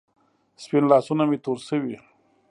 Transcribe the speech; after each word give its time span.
سپین 0.63 0.83
لاسونه 0.91 1.23
مې 1.29 1.37
تور 1.43 1.57
شوې 1.67 1.97